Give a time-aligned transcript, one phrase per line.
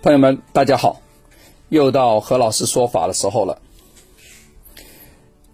[0.00, 1.00] 朋友们，大家好，
[1.70, 3.60] 又到何老师说法的时候了。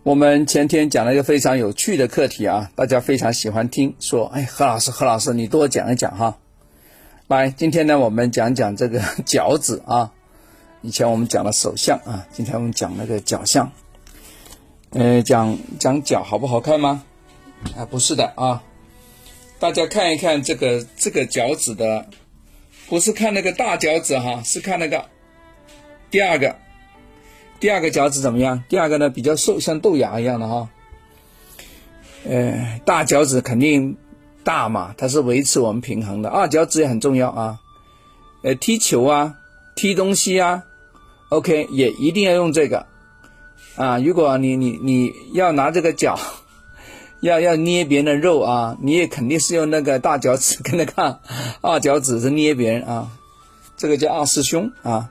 [0.02, 6.36] 我们前天讲了一个非常有趣的课题啊，大家非常喜欢听，说：“哎，何老师，何老师，你多讲一讲哈。”
[7.26, 10.12] 来，今天呢，我们讲讲这个脚趾啊。
[10.82, 13.72] 以前我们讲了手相啊，今天我们讲那个脚相。
[14.90, 17.02] 呃，讲讲脚好不好看吗？
[17.78, 18.62] 啊，不是的啊。
[19.58, 22.04] 大家看一看这个这个脚趾的。
[22.88, 25.04] 不是看那个大脚趾哈，是看那个
[26.10, 26.54] 第二个，
[27.58, 28.62] 第二个脚趾怎么样？
[28.68, 30.68] 第二个呢比较瘦，像豆芽一样的哈。
[32.28, 33.96] 呃，大脚趾肯定
[34.42, 36.28] 大嘛，它是维持我们平衡的。
[36.28, 37.58] 二脚趾也很重要啊。
[38.42, 39.34] 呃，踢球啊，
[39.74, 40.62] 踢东西啊
[41.30, 42.86] ，OK，也一定要用这个
[43.76, 43.98] 啊。
[43.98, 46.18] 如果你你你要拿这个脚。
[47.24, 51.20] 要要捏别人的肉啊，你也肯定是用那个大脚趾跟着看，
[51.62, 53.12] 二脚趾是捏别人啊，
[53.78, 55.10] 这个叫二师兄啊。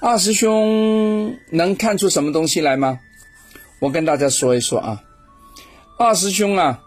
[0.00, 2.98] 二师兄能看出什么东西来吗？
[3.78, 5.02] 我跟大家说一说啊，
[5.98, 6.82] 二师兄啊，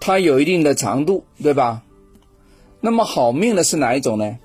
[0.00, 1.82] 他有一定的长度，对吧？
[2.80, 4.38] 那么好命的是哪一种呢？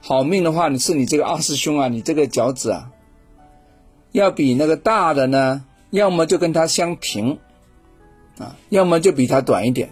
[0.00, 2.90] 好命的话，你是你这个二师兄啊，你这个脚趾啊，
[4.10, 5.64] 要比那个大的呢。
[5.90, 7.38] 要么就跟它相平，
[8.38, 9.90] 啊，要么就比它短一点。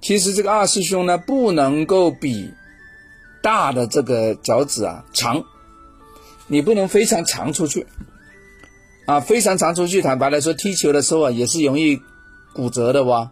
[0.00, 2.50] 其实这个二师兄呢，不能够比
[3.42, 5.44] 大的这个脚趾啊长，
[6.46, 7.86] 你不能非常长出去，
[9.06, 10.00] 啊，非常长出去。
[10.00, 12.00] 坦白来说，踢球的时候啊，也是容易
[12.54, 13.30] 骨折的哇，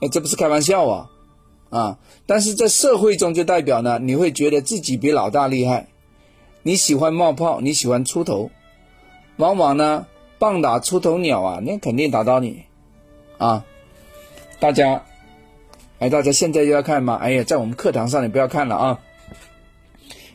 [0.00, 1.10] 哎，这不是开玩笑啊，
[1.70, 5.88] 啊，但是在社会中就代表呢，你会觉得自己比老大厉害，
[6.62, 8.50] 你喜欢冒泡，你喜欢出头，
[9.36, 10.06] 往往呢。
[10.38, 12.64] 棒打出头鸟啊，那肯定打到你，
[13.38, 13.64] 啊！
[14.60, 15.02] 大家，
[15.98, 17.18] 哎，大家现在就要看吗？
[17.20, 19.00] 哎呀，在我们课堂上你不要看了啊！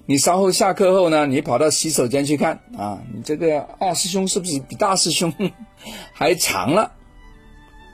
[0.08, 3.02] 你稍后下课后呢，你跑到洗手间去看啊！
[3.14, 5.32] 你这个二师兄是不是比大师兄
[6.14, 6.92] 还长了？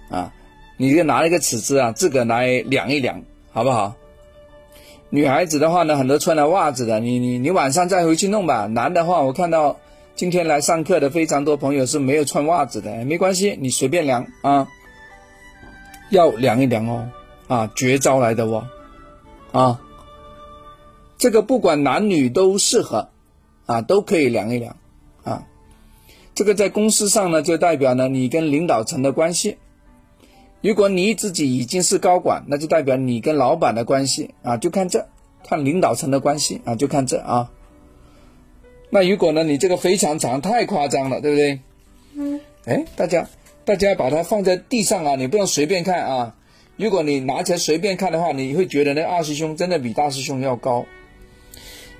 [0.10, 0.34] 啊！
[0.78, 3.96] 你就拿一个尺子啊，自个来量一量，好不好？
[5.10, 8.66] 女孩子的话呢，很多穿了袜子的，你你你晚上再回去弄吧。
[8.68, 9.78] 男的话，我看到。
[10.18, 14.68] 今天来上课的非常多朋友是没有穿袜子的，没关系，你随便量啊，
[16.10, 17.08] 要量一量哦，
[17.48, 18.68] 啊，绝招来的哦，
[19.52, 19.80] 啊，
[21.20, 23.10] 这个不管男女都适合，
[23.68, 24.76] 啊，都可以量一量，
[25.24, 25.46] 啊，
[26.34, 29.60] 这个在公司上呢，就代表呢你跟领导层的关系，
[30.62, 35.08] 如果你自己已经是高管，那就代表你跟老板的关系，啊，就看这，
[35.48, 37.52] 看领导层的关系，啊，就看这啊。
[38.90, 39.44] 那如果呢？
[39.44, 41.60] 你这个非常长，太夸张了，对不对？
[42.16, 42.40] 嗯。
[42.66, 43.28] 哎，大家，
[43.66, 46.36] 大家把它放在地上啊，你不用随便看啊。
[46.78, 50.86] 如果你拿起来随便看的话，你会觉得那二师兄真的比大师兄要高。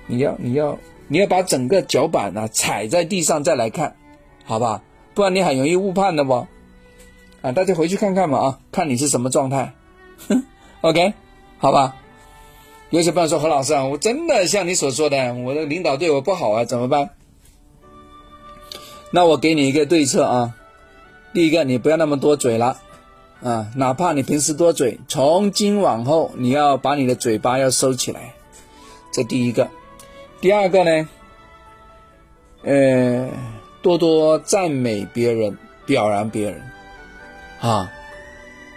[0.06, 0.78] 你要，你要，
[1.08, 3.96] 你要把整个脚板呢踩在地上再来看，
[4.44, 4.82] 好吧？
[5.14, 6.46] 不然你很容易误判的不？
[7.42, 9.72] 啊，大家回去看看嘛啊，看你是什么状态。
[10.80, 11.12] OK，
[11.58, 11.96] 好吧。
[12.90, 17.10] 有些朋友说何老师啊，我真的像你所说的，我的领导对我不好啊，怎么办？
[19.10, 20.54] 那我给你一个对策啊。
[21.34, 22.78] 第一个，你不要那么多嘴了
[23.42, 28.34] 啊，哪怕你平时多嘴，从今往后你要把你的嘴巴要收起来。
[29.12, 29.68] 这第一个。
[30.40, 31.08] 第二个呢，
[32.62, 33.28] 呃，
[33.82, 36.62] 多多赞美别人，表扬别人
[37.60, 37.92] 啊。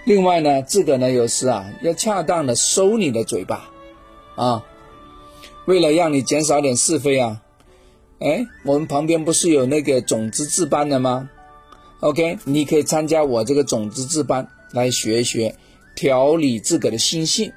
[0.04, 3.71] 另外呢，自个呢有时啊要恰当的收你的嘴巴。
[4.42, 4.66] 啊，
[5.66, 7.44] 为了让你减少点是非啊，
[8.18, 11.30] 哎，我们旁边不是有那个种子字班的吗
[12.00, 15.56] ？OK，你可以参加我这个种子字班来学一学
[15.96, 17.54] 调理自个的心性，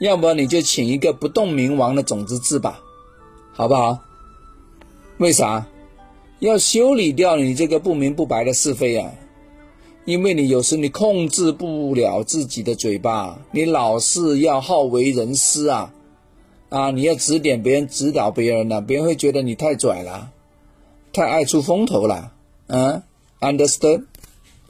[0.00, 2.80] 要不你就请一个不动明王的种子字吧，
[3.52, 3.98] 好不好？
[5.18, 5.66] 为啥？
[6.38, 9.12] 要修理掉你这个不明不白的是非啊！
[10.06, 15.92] 因为你有时你控制不了自己的嘴巴，你老是要好为人师啊，
[16.70, 20.30] 啊，你要指点别人、指导别人呢，别人会觉得你太拽了，
[21.12, 22.32] 太爱出风头了，
[22.66, 23.02] 嗯
[23.40, 24.04] ，understood？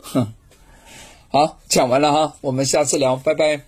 [0.00, 0.32] 哼，
[1.28, 3.67] 好，讲完了哈，我们下次聊，拜拜。